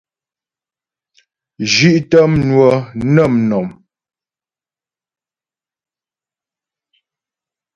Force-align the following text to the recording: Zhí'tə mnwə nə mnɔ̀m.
Zhí'tə 1.73 2.19
mnwə 2.31 2.69
nə 3.13 3.23
mnɔ̀m. 3.33 3.67